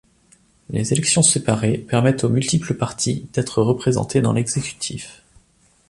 Les 0.71 0.93
élections 0.93 1.21
séparées 1.21 1.77
permettent 1.77 2.23
aux 2.23 2.29
multiples 2.29 2.73
parties 2.73 3.27
d'être 3.33 3.61
représentées 3.61 4.19
dans 4.19 4.33
l'exécutif. 4.33 5.21